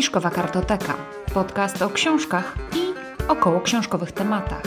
[0.00, 0.94] Fiszkowa Kartoteka.
[1.34, 2.94] Podcast o książkach i
[3.28, 4.62] około książkowych tematach.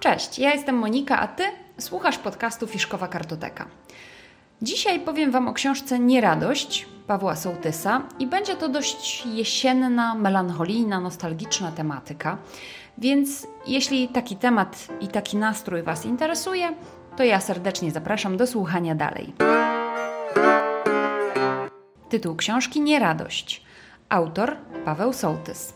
[0.00, 1.42] Cześć, ja jestem Monika, a ty
[1.78, 3.66] słuchasz podcastu Fiszkowa Kartoteka.
[4.62, 11.72] Dzisiaj powiem Wam o książce Nieradość Pawła Sołtysa i będzie to dość jesienna, melancholijna, nostalgiczna
[11.72, 12.38] tematyka.
[12.98, 16.74] Więc jeśli taki temat i taki nastrój Was interesuje,
[17.16, 19.32] to ja serdecznie zapraszam do słuchania dalej.
[22.08, 23.62] Tytuł książki Nieradość.
[24.08, 25.74] Autor Paweł Sołtys.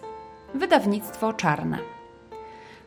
[0.54, 1.78] Wydawnictwo Czarne.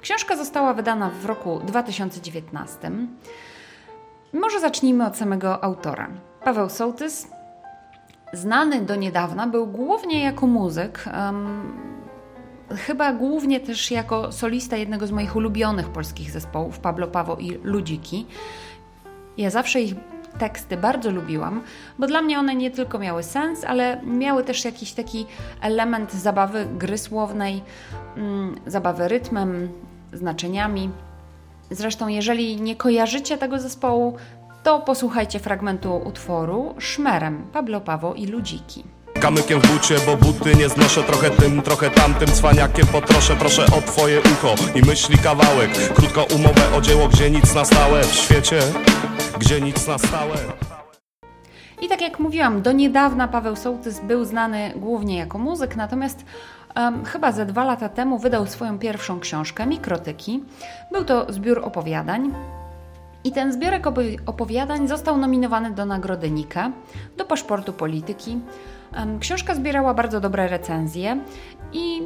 [0.01, 2.91] Książka została wydana w roku 2019.
[4.33, 6.09] Może zacznijmy od samego autora.
[6.43, 7.27] Paweł Sołtys,
[8.33, 11.05] znany do niedawna, był głównie jako muzyk.
[11.13, 11.73] Um,
[12.69, 18.25] chyba głównie też jako solista jednego z moich ulubionych polskich zespołów, Pablo Pawo i Ludziki.
[19.37, 19.95] Ja zawsze ich
[20.39, 21.63] teksty bardzo lubiłam,
[21.99, 25.25] bo dla mnie one nie tylko miały sens, ale miały też jakiś taki
[25.61, 27.61] element zabawy gry słownej,
[28.17, 29.69] mm, zabawy rytmem,
[30.13, 30.89] znaczeniami.
[31.71, 34.17] Zresztą, jeżeli nie kojarzycie tego zespołu,
[34.63, 38.83] to posłuchajcie fragmentu utworu Szmerem Pablo Pawo i Ludziki.
[39.23, 43.81] Kamykiem w bucie, bo buty nie znoszę Trochę tym, trochę tamtym cwaniakiem potroszę Proszę o
[43.81, 48.59] twoje ucho i myśli kawałek Krótko umowę o dzieło, gdzie nic na stałe W świecie,
[49.39, 50.35] gdzie nic na stałe
[51.81, 56.25] i tak jak mówiłam, do niedawna Paweł Sołtys był znany głównie jako muzyk, natomiast
[56.75, 60.43] um, chyba ze dwa lata temu wydał swoją pierwszą książkę, Mikrotyki.
[60.91, 62.33] Był to zbiór opowiadań.
[63.23, 63.87] I ten zbiorek
[64.25, 66.71] opowiadań został nominowany do Nagrody Nike,
[67.17, 68.39] do Paszportu Polityki.
[69.19, 71.17] Książka zbierała bardzo dobre recenzje
[71.73, 72.01] i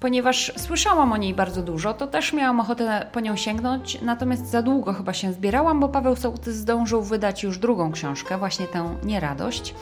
[0.00, 4.62] ponieważ słyszałam o niej bardzo dużo, to też miałam ochotę po nią sięgnąć, natomiast za
[4.62, 9.74] długo chyba się zbierałam, bo Paweł Sołtys zdążył wydać już drugą książkę, właśnie tę Nieradość.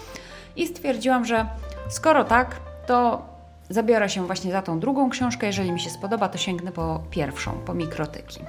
[0.56, 1.46] I stwierdziłam, że
[1.88, 3.22] skoro tak, to
[3.68, 5.46] zabiorę się właśnie za tą drugą książkę.
[5.46, 8.40] Jeżeli mi się spodoba, to sięgnę po pierwszą, po mikrotyki.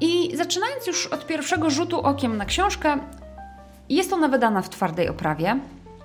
[0.00, 2.98] I zaczynając już od pierwszego rzutu okiem na książkę,
[3.88, 5.60] jest ona wydana w twardej oprawie.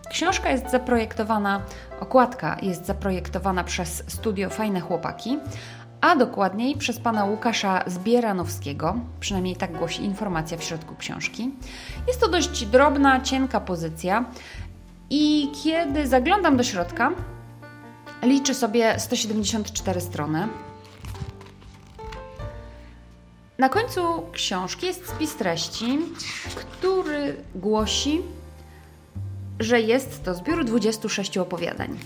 [0.10, 1.62] Książka jest zaprojektowana,
[2.00, 5.40] okładka jest zaprojektowana przez studio Fajne Chłopaki,
[6.02, 11.52] a dokładniej przez pana Łukasza Zbieranowskiego, przynajmniej tak głosi informacja w środku książki.
[12.08, 14.26] Jest to dość drobna, cienka pozycja
[15.10, 17.12] i kiedy zaglądam do środka,
[18.24, 20.48] liczy sobie 174 strony.
[23.58, 24.02] Na końcu
[24.32, 26.00] książki jest spis treści,
[26.56, 28.22] który głosi,
[29.60, 31.98] że jest to zbiór 26 opowiadań.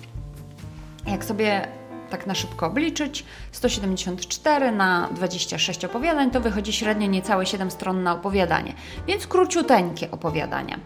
[1.07, 1.67] Jak sobie
[2.09, 8.13] tak na szybko obliczyć, 174 na 26 opowiadań to wychodzi średnio niecałe 7 stron na
[8.13, 8.73] opowiadanie,
[9.07, 10.79] więc króciuteńkie opowiadania.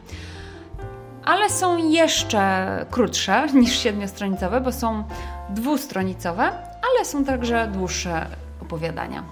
[1.26, 5.04] Ale są jeszcze krótsze niż siedmiostronicowe, bo są
[5.50, 6.44] dwustronicowe,
[6.92, 8.26] ale są także dłuższe
[8.62, 9.24] opowiadania.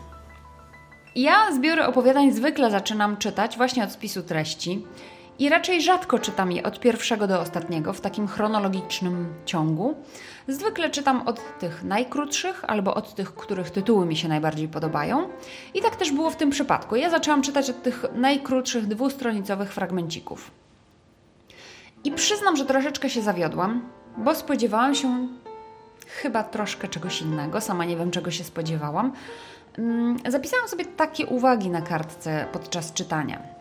[1.16, 4.86] Ja zbiory opowiadań zwykle zaczynam czytać właśnie od spisu treści
[5.40, 9.96] i raczej rzadko czytam je od pierwszego do ostatniego w takim chronologicznym ciągu.
[10.48, 15.30] Zwykle czytam od tych najkrótszych albo od tych, których tytuły mi się najbardziej podobają.
[15.74, 16.96] I tak też było w tym przypadku.
[16.96, 20.52] Ja zaczęłam czytać od tych najkrótszych dwustronicowych fragmencików.
[22.04, 25.28] I przyznam, że troszeczkę się zawiodłam, bo spodziewałam się
[26.08, 27.62] chyba troszkę czegoś innego.
[27.62, 29.14] Sama nie wiem, czego się spodziewałam.
[29.78, 33.61] Mm, zapisałam sobie takie uwagi na kartce podczas czytania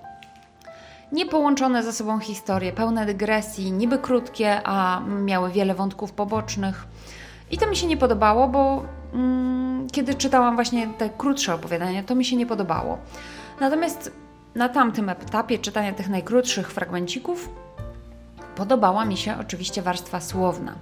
[1.12, 6.86] niepołączone ze sobą historie, pełne dygresji, niby krótkie, a miały wiele wątków pobocznych.
[7.50, 8.84] I to mi się nie podobało, bo
[9.14, 12.98] mm, kiedy czytałam właśnie te krótsze opowiadania, to mi się nie podobało.
[13.60, 14.12] Natomiast
[14.54, 17.48] na tamtym etapie czytania tych najkrótszych fragmencików
[18.56, 20.74] podobała mi się oczywiście warstwa słowna.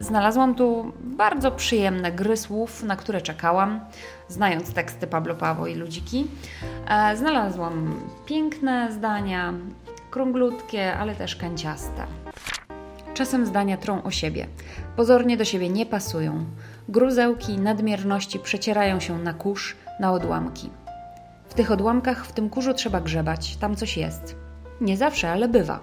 [0.00, 3.80] Znalazłam tu bardzo przyjemne gry słów, na które czekałam,
[4.28, 6.26] znając teksty Pablo Pawo i Ludziki.
[6.88, 9.54] E, znalazłam piękne zdania,
[10.10, 12.06] krąglutkie, ale też kanciaste.
[13.14, 14.46] Czasem zdania trą o siebie,
[14.96, 16.44] pozornie do siebie nie pasują.
[16.88, 20.70] Gruzełki, nadmierności przecierają się na kurz, na odłamki.
[21.48, 24.36] W tych odłamkach, w tym kurzu trzeba grzebać, tam coś jest.
[24.80, 25.80] Nie zawsze, ale bywa.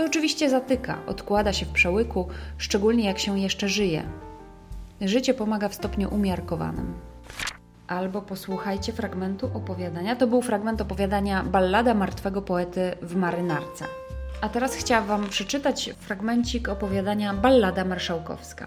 [0.00, 4.02] To oczywiście zatyka, odkłada się w przełyku, szczególnie jak się jeszcze żyje.
[5.00, 6.94] Życie pomaga w stopniu umiarkowanym.
[7.88, 10.16] Albo posłuchajcie fragmentu opowiadania.
[10.16, 13.84] To był fragment opowiadania Ballada martwego poety w marynarce.
[14.40, 18.66] A teraz chciałam Wam przeczytać fragmencik opowiadania Ballada marszałkowska.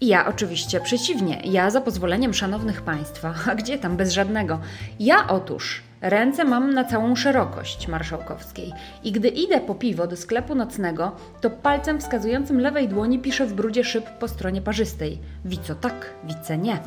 [0.00, 4.60] Ja oczywiście przeciwnie, ja za pozwoleniem szanownych państwa, a gdzie tam bez żadnego.
[5.00, 8.72] Ja otóż Ręce mam na całą szerokość marszałkowskiej
[9.04, 13.54] i gdy idę po piwo do sklepu nocnego, to palcem wskazującym lewej dłoni piszę w
[13.54, 15.18] brudzie szyb po stronie parzystej.
[15.44, 16.78] Wico tak, wice nie.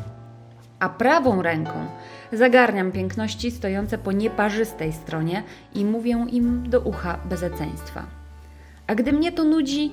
[0.80, 1.86] A prawą ręką
[2.32, 5.44] zagarniam piękności stojące po nieparzystej stronie
[5.76, 8.04] i mówię im do ucha bezeceństwa.
[8.88, 9.92] A gdy mnie to nudzi,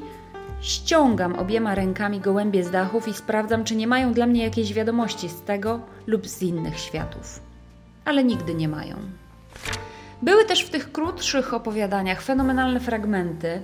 [0.60, 5.28] ściągam obiema rękami gołębie z dachów i sprawdzam, czy nie mają dla mnie jakiejś wiadomości
[5.28, 7.46] z tego lub z innych światów
[8.06, 8.96] ale nigdy nie mają.
[10.22, 13.62] Były też w tych krótszych opowiadaniach fenomenalne fragmenty.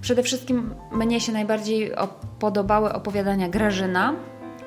[0.00, 1.92] Przede wszystkim mnie się najbardziej
[2.38, 4.14] podobały opowiadania Grażyna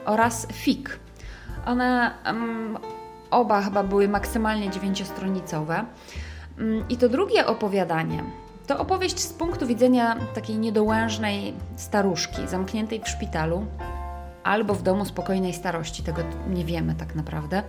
[0.05, 0.99] oraz Fik.
[1.65, 2.77] One um,
[3.31, 5.85] oba chyba były maksymalnie dziewięciostronicowe.
[6.57, 8.23] Um, I to drugie opowiadanie
[8.67, 13.65] to opowieść z punktu widzenia takiej niedołężnej staruszki zamkniętej w szpitalu
[14.43, 17.63] albo w domu spokojnej starości, tego nie wiemy tak naprawdę.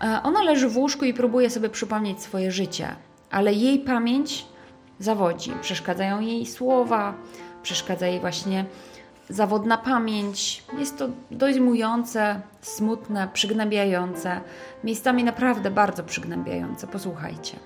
[0.00, 2.96] E, ona leży w łóżku i próbuje sobie przypomnieć swoje życie,
[3.30, 4.46] ale jej pamięć
[4.98, 5.52] zawodzi.
[5.60, 7.14] Przeszkadzają jej słowa,
[7.62, 8.64] przeszkadza jej właśnie
[9.28, 10.64] zawodna pamięć.
[10.78, 14.40] Jest to dojmujące, smutne, przygnębiające,
[14.84, 16.86] miejscami naprawdę bardzo przygnębiające.
[16.86, 17.56] Posłuchajcie.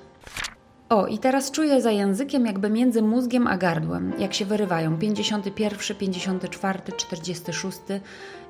[0.88, 5.96] O, i teraz czuję za językiem, jakby między mózgiem a gardłem, jak się wyrywają 51,
[5.96, 7.78] 54, 46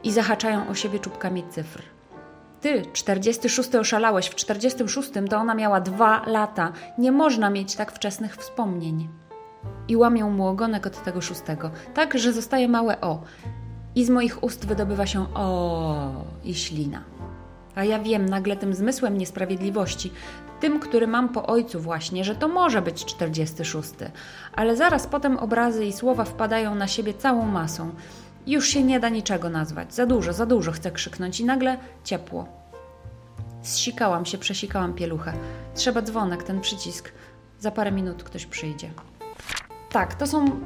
[0.04, 1.82] i zahaczają o siebie czubkami cyfr.
[2.62, 6.72] Ty, 46 oszalałeś, w 46 to ona miała dwa lata.
[6.98, 9.08] Nie można mieć tak wczesnych wspomnień.
[9.88, 13.22] I łamią mu ogonek od tego szóstego, tak, że zostaje małe o.
[13.94, 17.02] I z moich ust wydobywa się o i ślina.
[17.74, 20.12] A ja wiem nagle tym zmysłem niesprawiedliwości,
[20.60, 23.90] tym, który mam po ojcu właśnie, że to może być 46,
[24.52, 27.90] ale zaraz potem obrazy i słowa wpadają na siebie całą masą.
[28.46, 29.94] Już się nie da niczego nazwać.
[29.94, 32.46] Za dużo, za dużo chcę krzyknąć i nagle ciepło.
[33.62, 35.32] Zsikałam się, przesikałam pieluchę.
[35.74, 37.12] Trzeba dzwonek, ten przycisk.
[37.58, 38.90] Za parę minut ktoś przyjdzie.
[39.90, 40.60] Tak, to są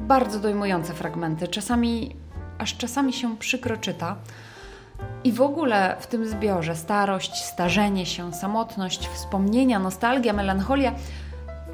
[0.00, 1.48] bardzo dojmujące fragmenty.
[1.48, 2.16] Czasami,
[2.58, 4.16] aż czasami się przykro czyta.
[5.24, 10.94] I w ogóle w tym zbiorze starość, starzenie się, samotność, wspomnienia, nostalgia, melancholia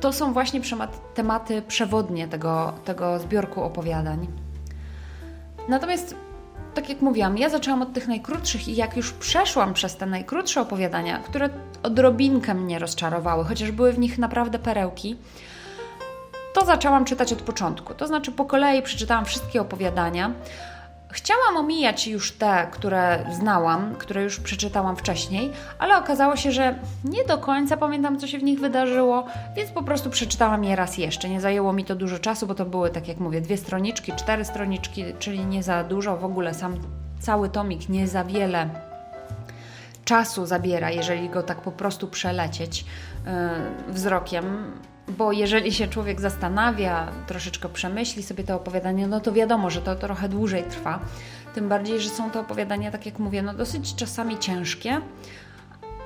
[0.01, 0.61] to są właśnie
[1.15, 4.27] tematy przewodnie tego, tego zbiorku opowiadań.
[5.69, 6.15] Natomiast,
[6.75, 10.61] tak jak mówiłam, ja zaczęłam od tych najkrótszych i jak już przeszłam przez te najkrótsze
[10.61, 11.49] opowiadania, które
[11.82, 15.17] odrobinkę mnie rozczarowały, chociaż były w nich naprawdę perełki,
[16.55, 17.94] to zaczęłam czytać od początku.
[17.94, 20.32] To znaczy, po kolei przeczytałam wszystkie opowiadania
[21.13, 26.75] Chciałam omijać już te, które znałam, które już przeczytałam wcześniej, ale okazało się, że
[27.05, 29.27] nie do końca pamiętam, co się w nich wydarzyło,
[29.57, 31.29] więc po prostu przeczytałam je raz jeszcze.
[31.29, 34.45] Nie zajęło mi to dużo czasu, bo to były, tak jak mówię, dwie stroniczki, cztery
[34.45, 36.17] stroniczki, czyli nie za dużo.
[36.17, 36.77] W ogóle sam
[37.21, 38.71] cały tomik nie za wiele
[40.05, 42.85] czasu zabiera, jeżeli go tak po prostu przelecieć
[43.89, 44.73] yy, wzrokiem
[45.09, 49.97] bo jeżeli się człowiek zastanawia, troszeczkę przemyśli sobie to opowiadanie, no to wiadomo, że to
[49.97, 51.01] trochę dłużej trwa.
[51.55, 55.01] Tym bardziej, że są to opowiadania, tak jak mówię, no dosyć czasami ciężkie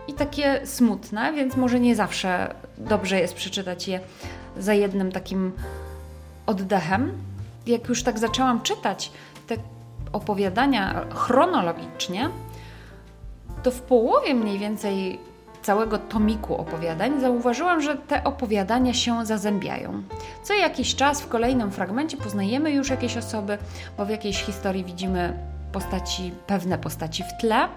[0.09, 4.01] i takie smutne, więc może nie zawsze dobrze jest przeczytać je
[4.57, 5.53] za jednym takim
[6.47, 7.13] oddechem.
[7.67, 9.13] Jak już tak zaczęłam czytać
[9.47, 9.57] te
[10.13, 12.31] opowiadania chronologicznie,
[13.63, 15.19] to w połowie mniej więcej
[15.63, 20.03] całego tomiku opowiadań, zauważyłam, że te opowiadania się zazębiają.
[20.43, 23.59] Co jakiś czas w kolejnym fragmencie poznajemy już jakieś osoby,
[23.99, 25.39] bo w jakiejś historii widzimy
[25.73, 27.69] postaci, pewne postaci w tle,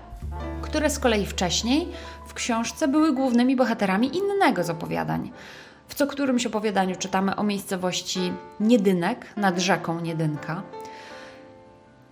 [0.62, 1.88] które z kolei wcześniej
[2.28, 5.32] w książce były głównymi bohaterami innego z opowiadań.
[5.88, 10.62] W co którymś opowiadaniu czytamy o miejscowości Niedynek nad rzeką Niedynka.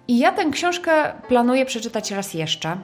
[0.07, 2.77] I ja tę książkę planuję przeczytać raz jeszcze,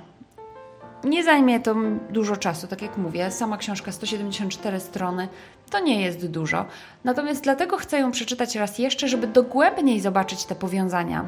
[1.04, 1.76] nie zajmie to
[2.10, 3.32] dużo czasu, tak jak mówię.
[3.32, 5.28] Sama książka 174 strony
[5.70, 6.66] to nie jest dużo.
[7.04, 11.26] Natomiast dlatego chcę ją przeczytać raz jeszcze, żeby dogłębniej zobaczyć te powiązania.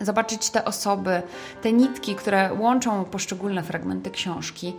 [0.00, 1.22] Zobaczyć te osoby,
[1.62, 4.72] te nitki, które łączą poszczególne fragmenty książki.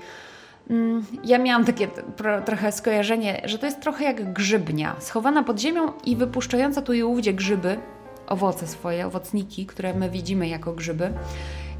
[0.69, 1.87] Mm, ja miałam takie
[2.45, 7.03] trochę skojarzenie, że to jest trochę jak grzybnia, schowana pod ziemią i wypuszczająca tu i
[7.03, 7.79] ówdzie grzyby,
[8.27, 11.13] owoce swoje, owocniki, które my widzimy jako grzyby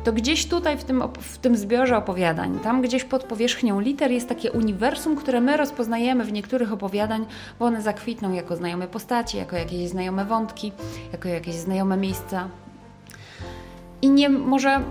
[0.06, 4.30] to gdzieś tutaj w tym, w tym zbiorze opowiadań, tam gdzieś pod powierzchnią liter jest
[4.30, 7.26] takie uniwersum, które my rozpoznajemy w niektórych opowiadań,
[7.60, 10.72] bo one zakwitną jako znajome postacie, jako jakieś znajome wątki,
[11.12, 12.50] jako jakieś znajome miejsca.
[14.02, 14.82] I nie może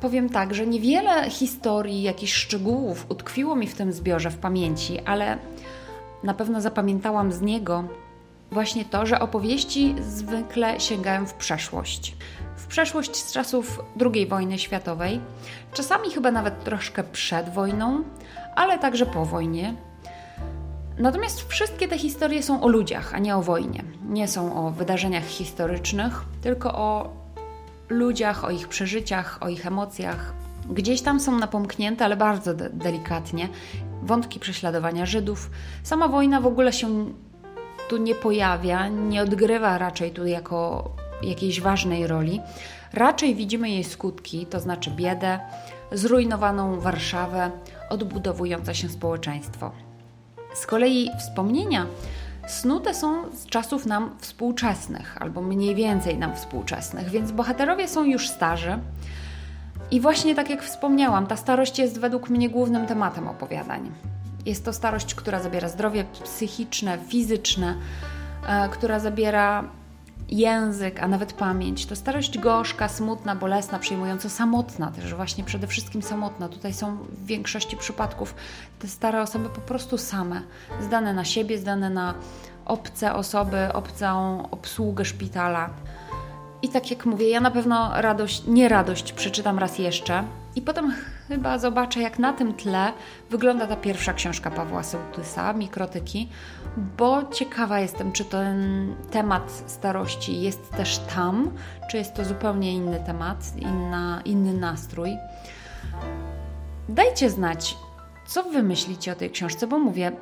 [0.00, 5.38] powiem tak, że niewiele historii, jakichś szczegółów utkwiło mi w tym zbiorze w pamięci, ale
[6.22, 7.84] na pewno zapamiętałam z niego
[8.50, 12.16] właśnie to, że opowieści zwykle sięgają w przeszłość
[12.68, 13.80] przeszłość z czasów
[14.14, 15.20] II wojny światowej,
[15.72, 18.02] czasami chyba nawet troszkę przed wojną,
[18.56, 19.74] ale także po wojnie.
[20.98, 23.84] Natomiast wszystkie te historie są o ludziach, a nie o wojnie.
[24.08, 27.12] Nie są o wydarzeniach historycznych, tylko o
[27.88, 30.32] ludziach, o ich przeżyciach, o ich emocjach.
[30.70, 33.48] Gdzieś tam są napomknięte, ale bardzo de delikatnie,
[34.02, 35.50] wątki prześladowania Żydów.
[35.82, 37.12] Sama wojna w ogóle się
[37.88, 40.90] tu nie pojawia, nie odgrywa raczej tu jako
[41.22, 42.40] jakiejś ważnej roli.
[42.92, 45.40] Raczej widzimy jej skutki, to znaczy biedę,
[45.92, 47.50] zrujnowaną Warszawę,
[47.90, 49.72] odbudowujące się społeczeństwo.
[50.54, 51.86] Z kolei wspomnienia
[52.48, 58.28] snute są z czasów nam współczesnych, albo mniej więcej nam współczesnych, więc bohaterowie są już
[58.28, 58.78] starzy.
[59.90, 63.90] I właśnie tak jak wspomniałam, ta starość jest według mnie głównym tematem opowiadań.
[64.48, 67.74] Jest to starość, która zabiera zdrowie psychiczne, fizyczne,
[68.46, 69.64] e, która zabiera
[70.28, 71.86] język, a nawet pamięć.
[71.86, 76.48] To starość gorzka, smutna, bolesna, przejmująco samotna, też właśnie przede wszystkim samotna.
[76.48, 78.34] Tutaj są w większości przypadków
[78.78, 80.42] te stare osoby po prostu same,
[80.80, 82.14] zdane na siebie, zdane na
[82.64, 85.70] obce osoby, obcą obsługę szpitala.
[86.62, 90.24] I tak jak mówię, ja na pewno radość, nie radość przeczytam raz jeszcze
[90.58, 90.92] i potem
[91.28, 92.92] chyba zobaczę, jak na tym tle
[93.30, 96.28] wygląda ta pierwsza książka Pawła Sołtysa, Mikrotyki,
[96.76, 98.56] bo ciekawa jestem, czy ten
[99.10, 101.50] temat starości jest też tam,
[101.90, 105.16] czy jest to zupełnie inny temat, inna, inny nastrój.
[106.88, 107.76] Dajcie znać,
[108.26, 110.12] co wy myślicie o tej książce, bo mówię,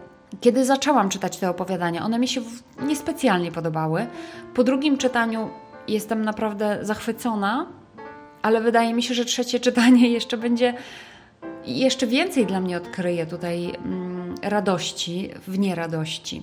[0.40, 2.40] kiedy zaczęłam czytać te opowiadania, one mi się
[2.82, 4.06] niespecjalnie podobały.
[4.54, 5.50] Po drugim czytaniu
[5.88, 7.66] jestem naprawdę zachwycona,
[8.46, 10.74] ale wydaje mi się, że trzecie czytanie jeszcze będzie
[11.64, 16.42] jeszcze więcej dla mnie odkryje tutaj mm, radości w nieradości.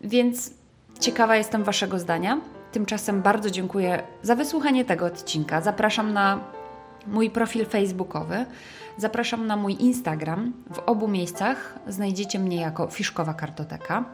[0.00, 0.50] Więc
[1.00, 2.40] ciekawa jestem Waszego zdania.
[2.72, 5.60] Tymczasem bardzo dziękuję za wysłuchanie tego odcinka.
[5.60, 6.40] Zapraszam na
[7.06, 8.46] mój profil facebookowy.
[8.96, 10.52] Zapraszam na mój Instagram.
[10.74, 14.04] W obu miejscach znajdziecie mnie jako Fiszkowa Kartoteka.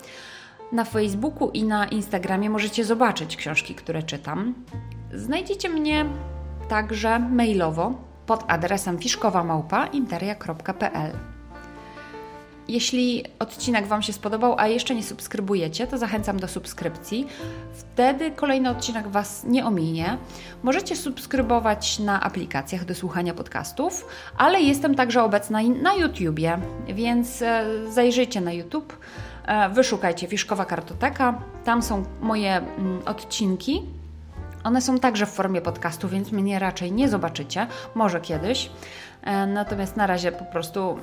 [0.73, 4.55] Na Facebooku i na Instagramie możecie zobaczyć książki, które czytam.
[5.15, 6.07] Znajdziecie mnie
[6.69, 7.93] także mailowo
[8.27, 11.35] pod adresem fiszkowamałpa.interia.pl
[12.69, 17.27] jeśli odcinek Wam się spodobał, a jeszcze nie subskrybujecie, to zachęcam do subskrypcji.
[17.75, 20.19] Wtedy kolejny odcinek Was nie ominie.
[20.63, 24.07] Możecie subskrybować na aplikacjach do słuchania podcastów,
[24.37, 28.99] ale jestem także obecna na YouTubie, więc e, zajrzyjcie na YouTube,
[29.47, 31.43] e, wyszukajcie Fiszkowa Kartoteka.
[31.65, 33.83] Tam są moje mm, odcinki.
[34.65, 38.71] One są także w formie podcastu, więc mnie raczej nie zobaczycie, może kiedyś.
[39.23, 40.99] E, natomiast na razie po prostu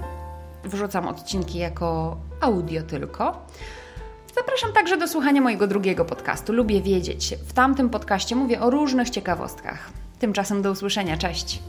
[0.63, 3.45] wrzucam odcinki jako audio tylko.
[4.35, 6.53] Zapraszam także do słuchania mojego drugiego podcastu.
[6.53, 7.35] Lubię wiedzieć.
[7.47, 9.89] W tamtym podcaście mówię o różnych ciekawostkach.
[10.19, 11.17] Tymczasem do usłyszenia.
[11.17, 11.59] Cześć.